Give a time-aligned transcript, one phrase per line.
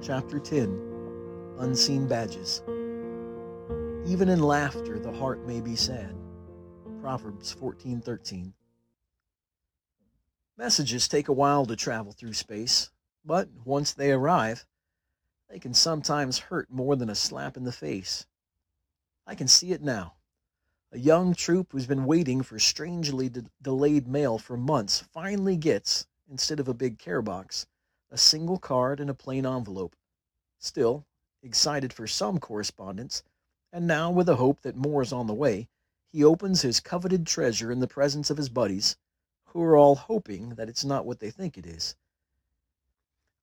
[0.00, 2.62] Chapter 10 Unseen Badges.
[4.06, 6.14] Even in laughter, the heart may be sad.
[7.00, 8.52] Proverbs 14:13.
[10.56, 12.90] Messages take a while to travel through space,
[13.24, 14.64] but once they arrive,
[15.50, 18.24] they can sometimes hurt more than a slap in the face.
[19.26, 20.14] I can see it now.
[20.92, 26.06] A young troop who's been waiting for strangely de- delayed mail for months finally gets,
[26.30, 27.66] instead of a big care box,
[28.10, 29.94] a single card and a plain envelope.
[30.58, 31.06] Still,
[31.42, 33.22] excited for some correspondence,
[33.72, 35.68] and now with the hope that more is on the way,
[36.10, 38.96] he opens his coveted treasure in the presence of his buddies,
[39.46, 41.96] who are all hoping that it's not what they think it is.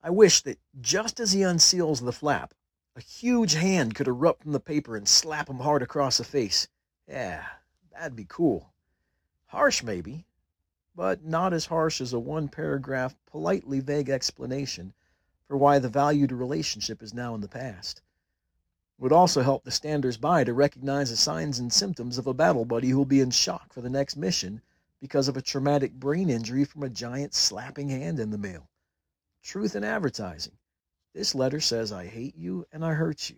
[0.04, 2.54] I wish that just as he unseals the flap,
[2.96, 6.68] a huge hand could erupt from the paper and slap him hard across the face.
[7.08, 7.46] Yeah,
[7.92, 8.72] that'd be cool.
[9.48, 10.26] Harsh, maybe,
[10.96, 14.94] but not as harsh as a one paragraph, politely vague explanation
[15.46, 18.02] for why the valued relationship is now in the past.
[18.98, 22.34] It would also help the standers by to recognize the signs and symptoms of a
[22.34, 24.62] battle buddy who'll be in shock for the next mission
[25.02, 28.70] because of a traumatic brain injury from a giant slapping hand in the mail.
[29.44, 30.58] Truth in advertising.
[31.14, 33.38] This letter says I hate you and I hurt you.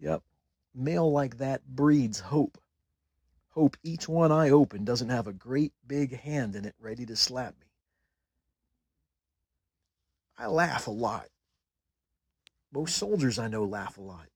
[0.00, 0.22] Yep,
[0.74, 2.58] mail like that breeds hope
[3.58, 7.16] hope each one I open doesn't have a great big hand in it ready to
[7.16, 7.66] slap me.
[10.38, 11.26] I laugh a lot.
[12.72, 14.28] Most soldiers I know laugh a lot.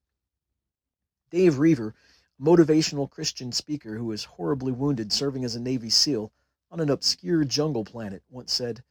[1.31, 1.95] Dave Roever,
[2.41, 6.33] motivational Christian speaker who was horribly wounded serving as a Navy SEAL
[6.73, 8.83] on an obscure jungle planet, once said,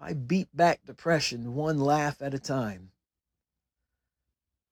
[0.00, 2.92] I beat back depression one laugh at a time.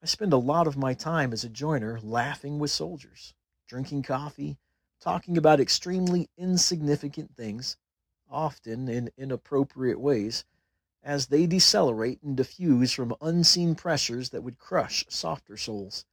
[0.03, 3.35] I spend a lot of my time as a joiner laughing with soldiers,
[3.69, 4.57] drinking coffee,
[5.05, 7.77] talking about extremely insignificant things,
[8.31, 10.47] often in inappropriate ways,
[11.03, 16.07] as they decelerate and diffuse from unseen pressures that would crush softer souls.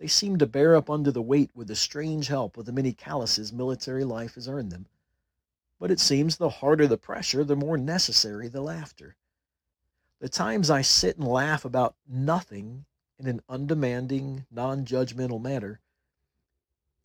[0.00, 2.92] They seem to bear up under the weight with the strange help of the many
[2.92, 4.86] calluses military life has earned them.
[5.78, 9.14] But it seems the harder the pressure, the more necessary the laughter.
[10.18, 12.84] The times I sit and laugh about nothing
[13.16, 15.80] in an undemanding, non judgmental manner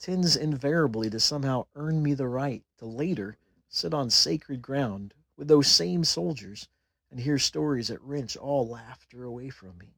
[0.02, 3.38] tends invariably to somehow earn me the right to later
[3.70, 6.68] sit on sacred ground with those same soldiers
[7.12, 9.94] and hear stories that wrench all laughter away from me.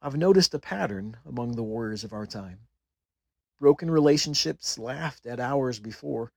[0.00, 2.60] I've noticed a pattern among the warriors of our time.
[3.58, 6.32] Broken relationships laughed at hours before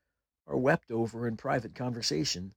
[0.47, 2.55] are wept over in private conversation.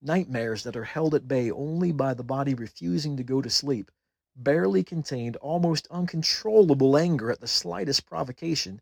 [0.00, 3.90] Nightmares that are held at bay only by the body refusing to go to sleep
[4.36, 8.80] barely contained almost uncontrollable anger at the slightest provocation,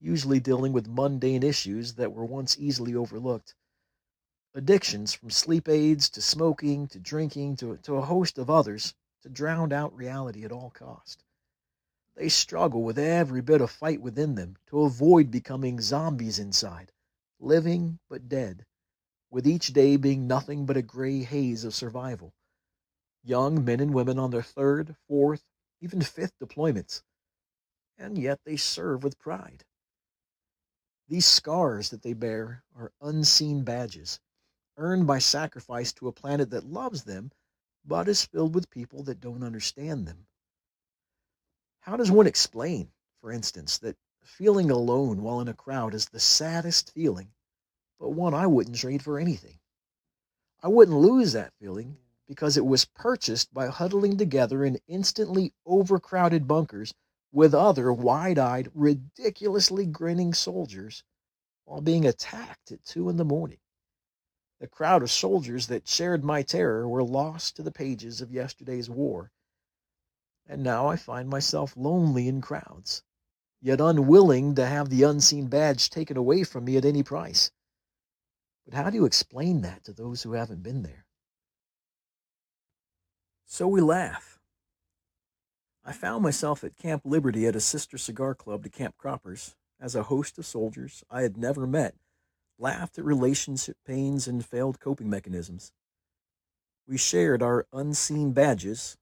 [0.00, 3.54] usually dealing with mundane issues that were once easily overlooked.
[4.54, 9.28] Addictions from sleep aids to smoking to drinking to, to a host of others to
[9.28, 11.24] drown out reality at all cost.
[12.14, 16.92] They struggle with every bit of fight within them to avoid becoming zombies inside,
[17.40, 18.66] living but dead,
[19.30, 22.32] with each day being nothing but a gray haze of survival
[23.24, 25.42] young men and women on their third, fourth,
[25.80, 27.02] even fifth deployments,
[27.96, 29.64] and yet they serve with pride.
[31.08, 34.20] These scars that they bear are unseen badges,
[34.76, 37.32] earned by sacrifice to a planet that loves them,
[37.84, 40.26] but is filled with people that don't understand them.
[41.80, 42.90] How does one explain,
[43.20, 47.32] for instance, that feeling alone while in a crowd is the saddest feeling,
[47.98, 49.58] but one I wouldn't trade for anything?
[50.62, 56.48] I wouldn't lose that feeling because it was purchased by huddling together in instantly overcrowded
[56.48, 56.94] bunkers
[57.32, 61.02] with other wide eyed, ridiculously grinning soldiers
[61.64, 63.58] while being attacked at two in the morning.
[64.60, 68.88] The crowd of soldiers that shared my terror were lost to the pages of yesterday's
[68.88, 69.30] war.
[70.46, 73.02] And now I find myself lonely in crowds,
[73.60, 77.50] yet unwilling to have the unseen badge taken away from me at any price.
[78.64, 81.03] But how do you explain that to those who haven't been there?
[83.46, 84.38] So we laugh.
[85.84, 89.94] I found myself at Camp Liberty at a sister cigar club to Camp Cropper's as
[89.94, 91.94] a host of soldiers I had never met
[92.58, 95.72] laughed at relationship pains and failed coping mechanisms.
[96.86, 98.96] We shared our unseen badges,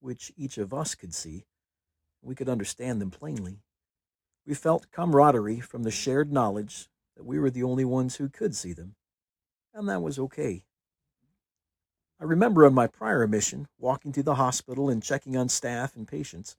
[0.00, 1.44] which each of us could see.
[2.22, 3.60] We could understand them plainly.
[4.46, 8.54] We felt camaraderie from the shared knowledge that we were the only ones who could
[8.54, 8.94] see them,
[9.74, 10.64] and that was okay.
[12.20, 16.08] I remember on my prior mission, walking through the hospital and checking on staff and
[16.08, 16.56] patients.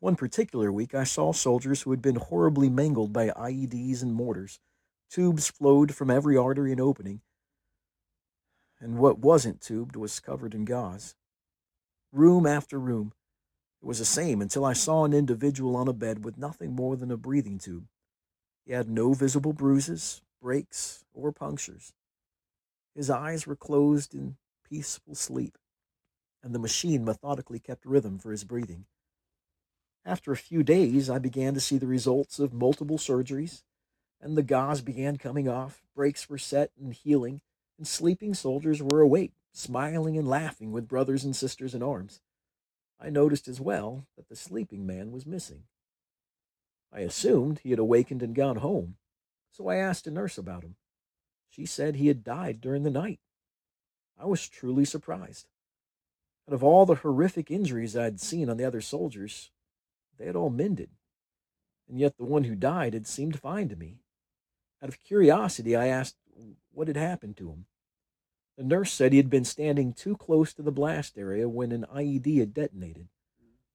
[0.00, 4.60] One particular week, I saw soldiers who had been horribly mangled by IEDs and mortars.
[5.10, 7.22] Tubes flowed from every artery and opening,
[8.80, 11.16] and what wasn't tubed was covered in gauze.
[12.12, 13.12] room after room.
[13.82, 16.96] It was the same until I saw an individual on a bed with nothing more
[16.96, 17.88] than a breathing tube.
[18.64, 21.92] He had no visible bruises, breaks, or punctures.
[22.94, 24.36] His eyes were closed in
[24.68, 25.58] peaceful sleep,
[26.42, 28.86] and the machine methodically kept rhythm for his breathing.
[30.04, 33.62] After a few days, I began to see the results of multiple surgeries,
[34.20, 37.40] and the gauze began coming off, breaks were set and healing,
[37.76, 42.20] and sleeping soldiers were awake, smiling and laughing with brothers and sisters in arms.
[43.00, 45.64] I noticed as well that the sleeping man was missing.
[46.92, 48.96] I assumed he had awakened and gone home,
[49.52, 50.76] so I asked a nurse about him.
[51.50, 53.20] She said he had died during the night.
[54.18, 55.46] I was truly surprised.
[56.48, 59.50] Out of all the horrific injuries I'd seen on the other soldiers,
[60.16, 60.90] they had all mended,
[61.88, 63.98] and yet the one who died had seemed fine to me.
[64.82, 66.16] Out of curiosity, I asked
[66.72, 67.66] what had happened to him.
[68.56, 71.86] The nurse said he had been standing too close to the blast area when an
[71.94, 73.08] IED had detonated.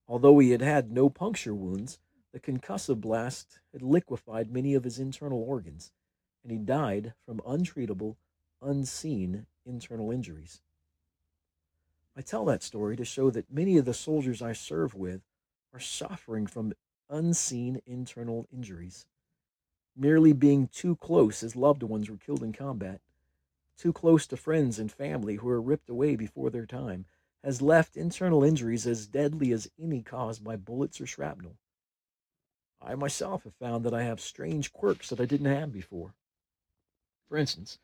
[0.07, 1.99] Although he had had no puncture wounds,
[2.33, 5.91] the concussive blast had liquefied many of his internal organs,
[6.43, 8.17] and he died from untreatable,
[8.61, 10.62] unseen internal injuries.
[12.15, 15.21] I tell that story to show that many of the soldiers I serve with
[15.74, 16.74] are suffering from
[17.10, 19.06] unseen internal injuries.
[19.95, 23.01] Merely being too close as loved ones were killed in combat
[23.77, 27.06] too close to friends and family who are ripped away before their time,
[27.44, 31.57] has left internal injuries as deadly as any caused by bullets or shrapnel.
[32.81, 36.13] I myself have found that I have strange quirks that I didn't have before.
[37.27, 37.80] For instance,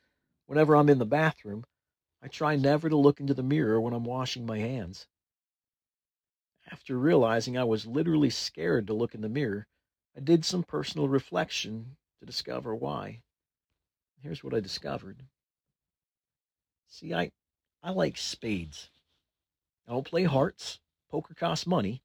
[0.50, 1.64] whenever I'm in the bathroom,
[2.24, 5.06] I try never to look into the mirror when I'm washing my hands.
[6.72, 9.68] After realizing I was literally scared to look in the mirror,
[10.18, 13.22] I did some personal reflection to discover why.
[14.24, 15.22] Here's what I discovered.
[16.88, 17.30] See, I,
[17.84, 18.90] I like spades.
[19.88, 20.80] I don't play hearts.
[21.12, 22.02] Poker costs money.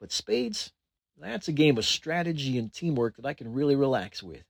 [0.00, 0.72] But spades,
[1.18, 4.44] that's a game of strategy and teamwork that I can really relax with.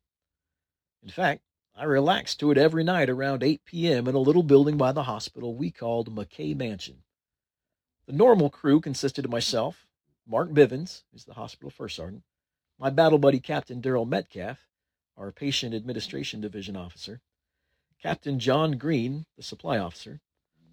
[1.02, 1.42] In fact,
[1.78, 4.08] I relaxed to it every night around 8 p.m.
[4.08, 7.02] in a little building by the hospital we called McKay Mansion.
[8.06, 9.86] The normal crew consisted of myself,
[10.26, 12.22] Mark Bivens, who's the hospital first sergeant,
[12.78, 14.58] my battle buddy Captain Daryl Metcalf,
[15.18, 17.20] our patient administration division officer,
[18.00, 20.22] Captain John Green, the supply officer,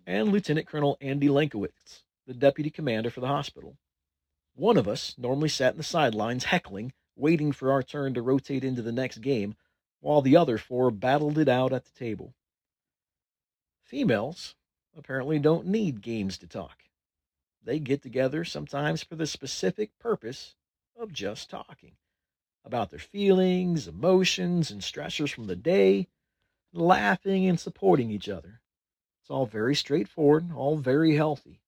[0.07, 3.75] and Lieutenant Colonel Andy Lenkowitz, the deputy commander for the hospital.
[4.55, 8.63] One of us normally sat in the sidelines heckling, waiting for our turn to rotate
[8.63, 9.57] into the next game,
[10.03, 12.33] while the other four battled it out at the table.
[13.83, 14.55] Females
[14.97, 16.83] apparently don't need games to talk.
[17.63, 20.55] They get together sometimes for the specific purpose
[20.99, 21.93] of just talking
[22.65, 26.09] about their feelings, emotions, and stressors from the day,
[26.73, 28.61] laughing and supporting each other.
[29.21, 31.61] It's all very straightforward, all very healthy.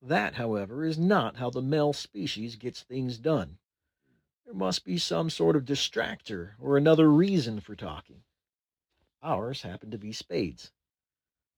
[0.00, 3.58] That, however, is not how the male species gets things done.
[4.52, 8.22] There must be some sort of distractor or another reason for talking.
[9.22, 10.72] Ours happened to be spades.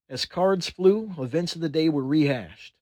[0.08, 2.76] As cards flew, events of the day were rehashed.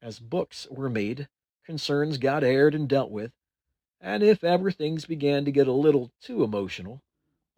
[0.00, 1.28] As books were made,
[1.64, 3.32] concerns got aired and dealt with.
[4.00, 7.02] And if ever things began to get a little too emotional,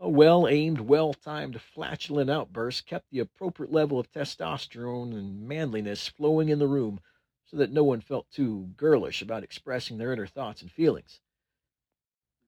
[0.01, 6.09] a well aimed, well timed, flatulent outburst kept the appropriate level of testosterone and manliness
[6.09, 7.00] flowing in the room
[7.45, 11.21] so that no one felt too girlish about expressing their inner thoughts and feelings.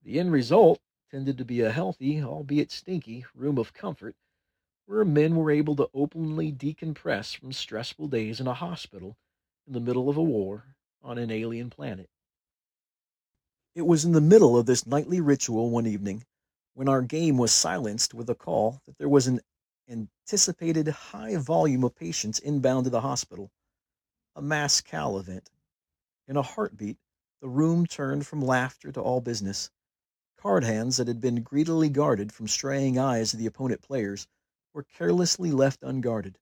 [0.03, 0.81] The end result
[1.11, 4.15] tended to be a healthy, albeit stinky, room of comfort
[4.85, 9.15] where men were able to openly decompress from stressful days in a hospital
[9.67, 12.09] in the middle of a war on an alien planet.
[13.73, 16.25] It was in the middle of this nightly ritual one evening
[16.73, 19.39] when our game was silenced with a call that there was an
[19.87, 23.49] anticipated high volume of patients inbound to the hospital,
[24.35, 25.49] a mass cal event.
[26.27, 26.97] In a heartbeat,
[27.41, 29.69] the room turned from laughter to all business.
[30.41, 34.27] Card hands that had been greedily guarded from straying eyes of the opponent players
[34.73, 36.39] were carelessly left unguarded,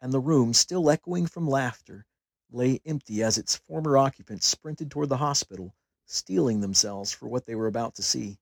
[0.00, 2.06] and the room, still echoing from laughter,
[2.52, 5.74] lay empty as its former occupants sprinted toward the hospital,
[6.06, 8.38] steeling themselves for what they were about to see.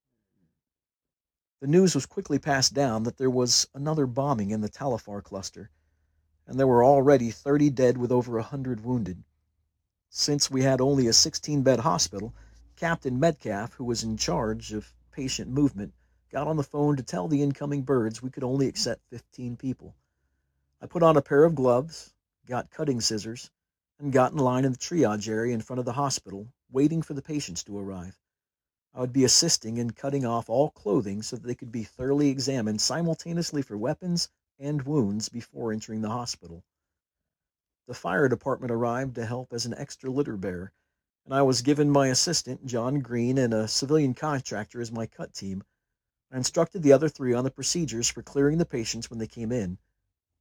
[1.61, 5.23] The news was quickly passed down that there was another bombing in the Tal Afar
[5.23, 5.71] cluster,
[6.47, 9.25] and there were already 30 dead with over a 100 wounded.
[10.11, 12.35] Since we had only a 16 bed hospital,
[12.81, 15.93] Captain Metcalf, who was in charge of patient movement,
[16.31, 19.95] got on the phone to tell the incoming birds we could only accept 15 people.
[20.81, 22.15] I put on a pair of gloves,
[22.47, 23.51] got cutting scissors,
[23.99, 27.13] and got in line in the triage area in front of the hospital, waiting for
[27.13, 28.19] the patients to arrive.
[28.95, 32.31] I would be assisting in cutting off all clothing so that they could be thoroughly
[32.31, 36.65] examined simultaneously for weapons and wounds before entering the hospital.
[37.87, 40.73] The fire department arrived to help as an extra litter bearer,
[41.25, 45.35] and I was given my assistant, John Green, and a civilian contractor as my cut
[45.35, 45.62] team.
[46.33, 49.53] I instructed the other three on the procedures for clearing the patients when they came
[49.53, 49.79] in.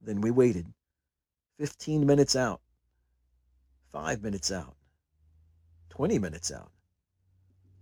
[0.00, 0.66] Then we waited.
[1.58, 2.60] Fifteen minutes out.
[3.92, 4.76] Five minutes out.
[5.88, 6.70] Twenty minutes out.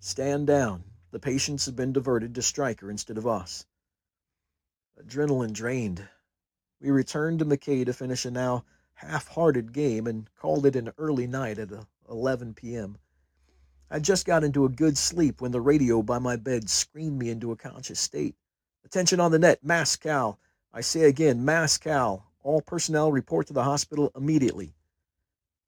[0.00, 0.84] Stand down.
[1.10, 3.66] The patients have been diverted to Stryker instead of us.
[5.00, 6.06] Adrenaline drained.
[6.80, 8.64] We returned to McKay to finish a now
[8.94, 11.70] half-hearted game and called it an early night at
[12.08, 12.98] 11 p.m.
[13.90, 17.30] I just got into a good sleep when the radio by my bed screamed me
[17.30, 18.36] into a conscious state.
[18.84, 19.98] Attention on the net, mass.
[20.06, 21.78] I say again, mass.
[21.86, 24.74] All personnel report to the hospital immediately.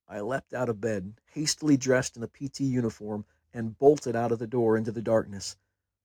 [0.08, 4.38] I leapt out of bed, hastily dressed in a PT uniform, and bolted out of
[4.38, 5.56] the door into the darkness.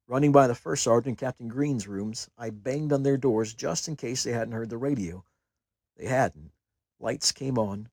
[0.08, 3.96] Running by the first sergeant Captain Green's rooms, I banged on their doors just in
[3.96, 5.26] case they hadn't heard the radio.
[5.98, 6.52] They hadn't.
[7.00, 7.90] Lights came on.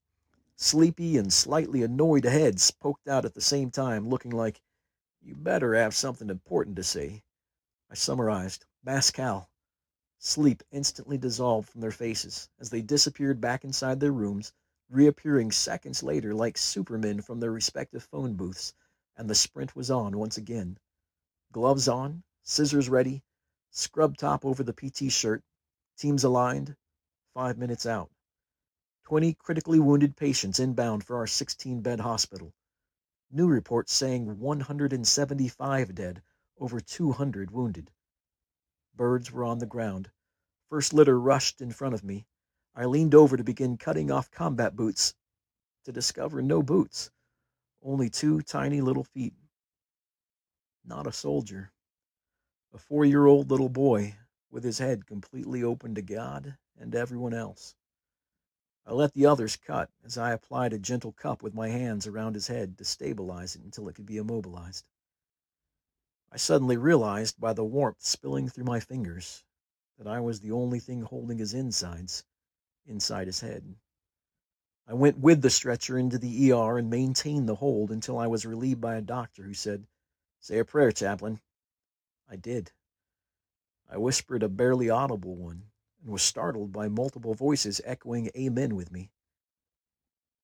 [0.65, 4.63] Sleepy and slightly annoyed heads poked out at the same time, looking like,
[5.21, 7.25] You better have something important to say.
[7.91, 9.49] I summarized, Mascal.
[10.21, 14.53] Sleep instantly dissolved from their faces as they disappeared back inside their rooms,
[14.89, 18.73] reappearing seconds later like supermen from their respective phone booths,
[19.17, 20.79] and the sprint was on once again.
[21.51, 23.25] Gloves on, scissors ready,
[23.73, 25.43] scrub top over the PT shirt,
[25.97, 26.77] teams aligned,
[27.35, 28.13] five minutes out.
[29.13, 32.55] 20 critically wounded patients inbound for our 16 bed hospital.
[33.31, 36.23] New reports saying 175 dead,
[36.59, 37.91] over 200 wounded.
[38.97, 40.11] Birds were on the ground.
[40.71, 42.25] First litter rushed in front of me.
[42.75, 45.13] I leaned over to begin cutting off combat boots
[45.85, 47.11] to discover no boots,
[47.83, 49.35] only two tiny little feet.
[50.87, 51.71] Not a soldier.
[52.73, 54.17] A four year old little boy
[54.51, 57.75] with his head completely open to God and everyone else.
[58.85, 62.35] I let the others cut as I applied a gentle cup with my hands around
[62.35, 64.85] his head to stabilize it until it could be immobilized.
[66.33, 69.45] I suddenly realized by the warmth spilling through my fingers
[69.99, 72.25] that I was the only thing holding his insides
[72.85, 73.77] inside his head.
[74.89, 78.45] I went with the stretcher into the ER and maintained the hold until I was
[78.45, 79.87] relieved by a doctor who said,
[80.41, 81.41] Say a prayer, chaplain.
[82.29, 82.73] I did.
[83.89, 85.71] I whispered a barely audible one
[86.03, 89.11] and was startled by multiple voices echoing amen with me.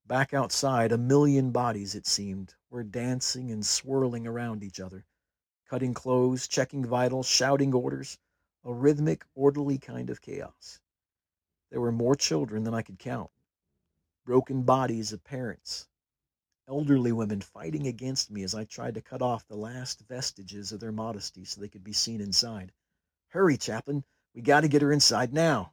[0.07, 5.05] Back outside, a million bodies, it seemed, were dancing and swirling around each other,
[5.69, 8.19] cutting clothes, checking vitals, shouting orders,
[8.65, 10.81] a rhythmic, orderly kind of chaos.
[11.71, 13.31] There were more children than I could count,
[14.25, 15.89] broken bodies of parents,
[16.67, 20.81] elderly women fighting against me as I tried to cut off the last vestiges of
[20.81, 22.73] their modesty so they could be seen inside.
[23.29, 24.05] Hurry, chaplain,
[24.39, 25.73] we got to get her inside now.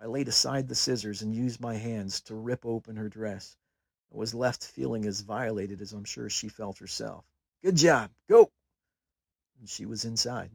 [0.00, 3.56] I laid aside the scissors and used my hands to rip open her dress.
[4.12, 7.24] I was left feeling as violated as I'm sure she felt herself.
[7.62, 8.10] Good job.
[8.28, 8.50] Go.
[9.60, 10.50] And she was inside.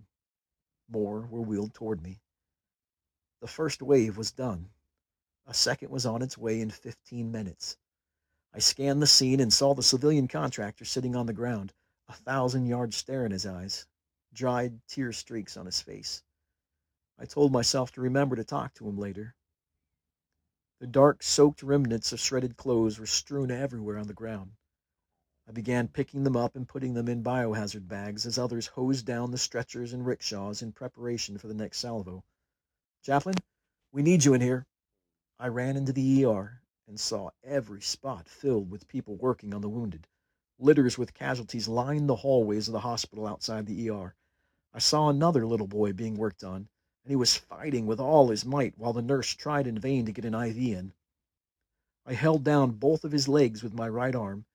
[0.90, 2.20] More were wheeled toward me.
[3.40, 4.70] The first wave was done.
[5.48, 7.78] A second was on its way in 15 minutes.
[8.54, 11.72] I scanned the scene and saw the civilian contractor sitting on the ground,
[12.10, 13.86] a thousand yard stare in his eyes,
[14.34, 16.22] dried tear streaks on his face.
[17.18, 19.36] I told myself to remember to talk to him later.
[20.80, 24.58] The dark, soaked remnants of shredded clothes were strewn everywhere on the ground.
[25.48, 29.32] I began picking them up and putting them in biohazard bags as others hosed down
[29.32, 32.26] the stretchers and rickshaws in preparation for the next salvo.
[33.02, 33.36] Chaplain,
[33.92, 34.66] we need you in here.
[35.40, 39.70] I ran into the ER and saw every spot filled with people working on the
[39.70, 40.08] wounded.
[40.60, 44.16] Litters with casualties lined the hallways of the hospital outside the ER.
[44.74, 46.68] I saw another little boy being worked on,
[47.06, 50.12] and he was fighting with all his might while the nurse tried in vain to
[50.12, 50.92] get an IV in.
[52.04, 54.46] I held down both of his legs with my right arm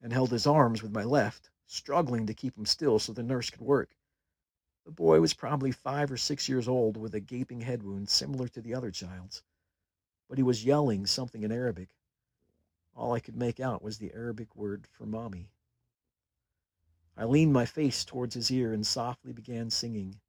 [0.00, 3.50] and held his arms with my left, struggling to keep him still so the nurse
[3.50, 3.94] could work.
[4.86, 8.48] The boy was probably five or six years old with a gaping head wound similar
[8.48, 9.42] to the other child's,
[10.30, 11.90] but he was yelling something in Arabic.
[12.94, 15.50] All I could make out was the Arabic word for mommy.
[17.18, 20.20] I leaned my face towards his ear and softly began singing.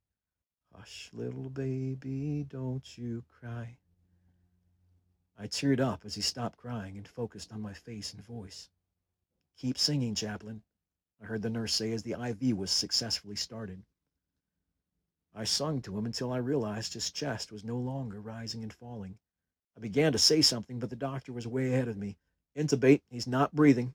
[0.80, 3.76] Hush, little baby, don't you cry.
[5.38, 8.70] I teared up as he stopped crying and focused on my face and voice.
[9.58, 10.62] Keep singing, chaplain,
[11.20, 13.82] I heard the nurse say as the IV was successfully started.
[15.34, 19.18] I sung to him until I realized his chest was no longer rising and falling.
[19.76, 22.16] I began to say something, but the doctor was way ahead of me.
[22.56, 23.94] Intubate, he's not breathing.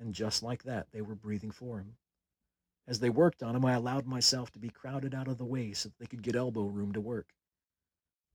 [0.00, 1.98] And just like that, they were breathing for him.
[2.86, 5.72] As they worked on him, I allowed myself to be crowded out of the way
[5.72, 7.28] so that they could get elbow room to work.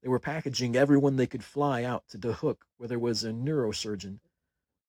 [0.01, 4.19] They were packaging everyone they could fly out to Dohuk, where there was a neurosurgeon.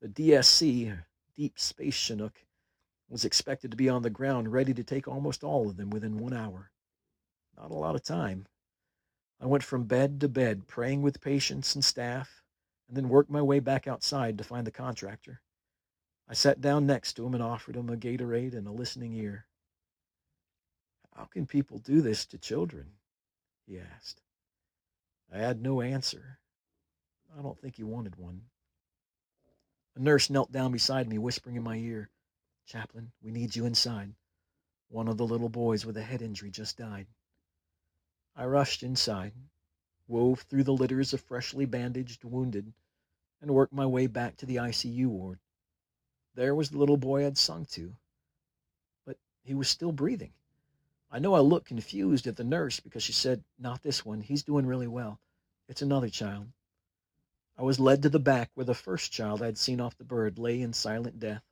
[0.00, 1.04] The DSC,
[1.36, 2.46] Deep Space Chinook,
[3.10, 6.16] was expected to be on the ground ready to take almost all of them within
[6.16, 6.70] one hour.
[7.56, 8.46] Not a lot of time.
[9.40, 12.42] I went from bed to bed, praying with patients and staff,
[12.88, 15.42] and then worked my way back outside to find the contractor.
[16.28, 19.46] I sat down next to him and offered him a Gatorade and a listening ear.
[21.14, 22.92] How can people do this to children?
[23.66, 24.22] he asked.
[25.32, 26.40] I had no answer.
[27.38, 28.42] I don't think he wanted one.
[29.94, 32.10] A nurse knelt down beside me, whispering in my ear,
[32.64, 34.14] Chaplain, we need you inside.
[34.88, 37.08] One of the little boys with a head injury just died.
[38.36, 39.34] I rushed inside,
[40.06, 42.72] wove through the litters of freshly bandaged wounded,
[43.40, 45.40] and worked my way back to the ICU ward.
[46.34, 47.96] There was the little boy I'd sung to,
[49.04, 50.32] but he was still breathing.
[51.12, 54.20] I know I looked confused at the nurse because she said, Not this one.
[54.20, 55.18] He's doing really well.
[55.66, 56.52] It's another child.
[57.58, 60.38] I was led to the back where the first child I'd seen off the bird
[60.38, 61.42] lay in silent death.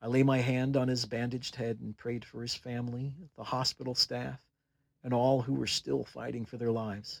[0.00, 3.94] I lay my hand on his bandaged head and prayed for his family, the hospital
[3.94, 4.40] staff,
[5.02, 7.20] and all who were still fighting for their lives.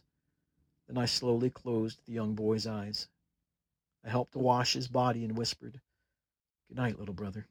[0.86, 3.08] Then I slowly closed the young boy's eyes.
[4.02, 5.80] I helped to wash his body and whispered,
[6.68, 7.46] Good night, little brother,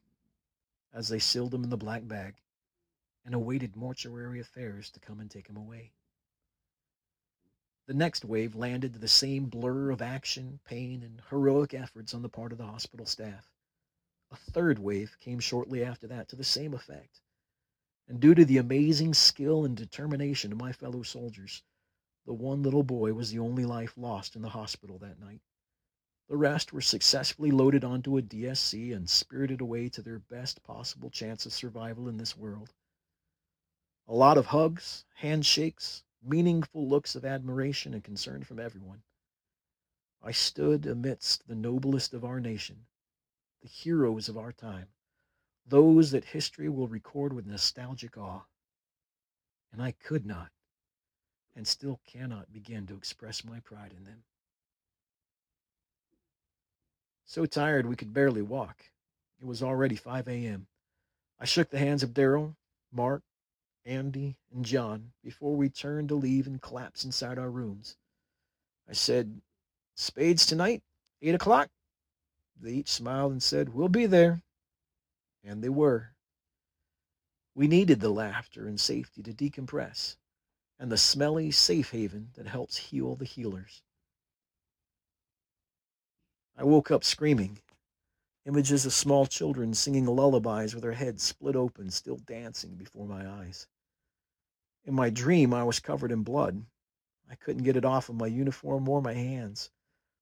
[0.92, 2.34] as they sealed him in the black bag
[3.24, 5.92] and awaited mortuary affairs to come and take him away.
[7.86, 12.22] The next wave landed to the same blur of action, pain, and heroic efforts on
[12.22, 13.50] the part of the hospital staff.
[14.30, 17.20] A third wave came shortly after that to the same effect.
[18.08, 21.62] And due to the amazing skill and determination of my fellow soldiers,
[22.26, 25.42] the one little boy was the only life lost in the hospital that night.
[26.28, 31.10] The rest were successfully loaded onto a DSC and spirited away to their best possible
[31.10, 32.72] chance of survival in this world.
[34.06, 39.02] A lot of hugs, handshakes, meaningful looks of admiration and concern from everyone.
[40.22, 42.86] I stood amidst the noblest of our nation,
[43.62, 44.88] the heroes of our time,
[45.66, 48.42] those that history will record with nostalgic awe.
[49.72, 50.50] And I could not,
[51.56, 54.22] and still cannot begin to express my pride in them.
[57.24, 58.84] So tired we could barely walk.
[59.40, 60.66] It was already 5 a.m.
[61.40, 62.54] I shook the hands of Daryl,
[62.92, 63.22] Mark,
[63.86, 67.96] Andy, and John before we turned to leave and collapse inside our rooms.
[68.88, 69.40] I said,
[69.94, 70.82] Spades tonight,
[71.20, 71.70] 8 o'clock?
[72.58, 74.42] They each smiled and said, We'll be there.
[75.42, 76.14] And they were.
[77.54, 80.16] We needed the laughter and safety to decompress,
[80.78, 83.82] and the smelly safe haven that helps heal the healers.
[86.56, 87.60] I woke up screaming.
[88.46, 93.28] Images of small children singing lullabies with their heads split open, still dancing before my
[93.28, 93.66] eyes.
[94.86, 96.66] In my dream, I was covered in blood.
[97.30, 99.70] I couldn't get it off of my uniform or my hands.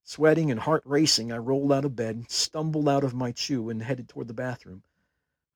[0.05, 3.83] Sweating and heart racing, I rolled out of bed, stumbled out of my CHU, and
[3.83, 4.85] headed toward the bathroom.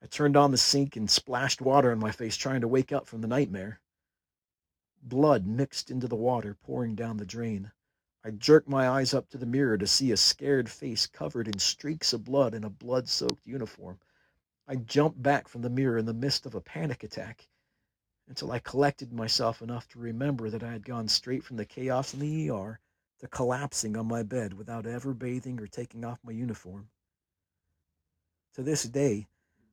[0.02, 3.06] I turned on the sink and splashed water on my face, trying to wake up
[3.06, 3.80] from the nightmare.
[5.00, 7.70] Blood mixed into the water, pouring down the drain.
[8.24, 11.60] I jerked my eyes up to the mirror to see a scared face covered in
[11.60, 14.00] streaks of blood in a blood soaked uniform.
[14.66, 17.48] I jumped back from the mirror in the midst of a panic attack
[18.28, 22.12] until I collected myself enough to remember that I had gone straight from the chaos
[22.12, 22.80] in the ER
[23.20, 26.88] to collapsing on my bed without ever bathing or taking off my uniform.
[28.54, 29.26] To this day,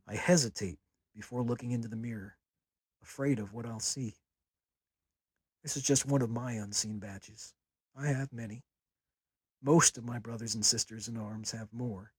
[0.07, 0.79] I hesitate
[1.15, 2.37] before looking into the mirror,
[3.01, 4.15] afraid of what I'll see.
[5.61, 7.53] This is just one of my unseen badges.
[7.95, 8.63] I have many.
[9.61, 12.11] Most of my brothers and sisters in arms have more,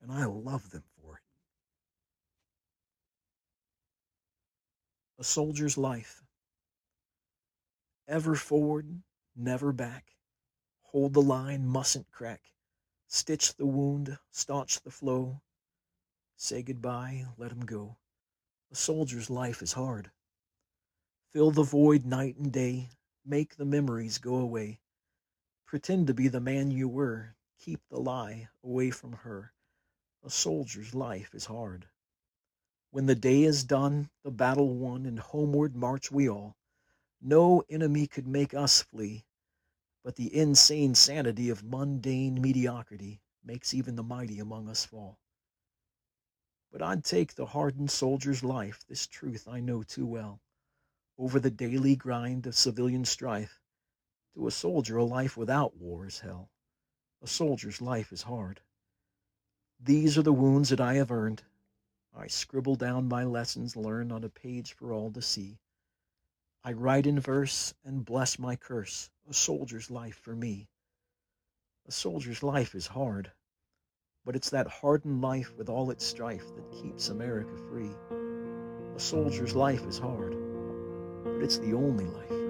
[0.00, 0.82] and I love them
[5.22, 6.24] A soldier's life.
[8.08, 9.04] Ever forward,
[9.36, 10.16] never back.
[10.86, 12.42] Hold the line, mustn't crack.
[13.06, 15.40] Stitch the wound, staunch the flow.
[16.34, 17.98] Say goodbye, let him go.
[18.72, 20.10] A soldier's life is hard.
[21.30, 22.90] Fill the void night and day.
[23.24, 24.80] Make the memories go away.
[25.66, 27.36] Pretend to be the man you were.
[27.60, 29.52] Keep the lie away from her.
[30.24, 31.86] A soldier's life is hard.
[32.92, 36.58] When the day is done, the battle won, and homeward march we all.
[37.22, 39.24] No enemy could make us flee,
[40.04, 45.18] but the insane sanity of mundane mediocrity makes even the mighty among us fall.
[46.70, 50.42] But I'd take the hardened soldier's life, this truth I know too well,
[51.16, 53.58] over the daily grind of civilian strife.
[54.34, 56.50] To a soldier, a life without war is hell.
[57.22, 58.60] A soldier's life is hard.
[59.80, 61.42] These are the wounds that I have earned.
[62.14, 65.58] I scribble down my lessons learned on a page for all to see.
[66.62, 70.68] I write in verse and bless my curse, a soldier's life for me.
[71.86, 73.32] A soldier's life is hard,
[74.24, 77.90] but it's that hardened life with all its strife that keeps America free.
[78.94, 80.36] A soldier's life is hard,
[81.24, 82.41] but it's the only life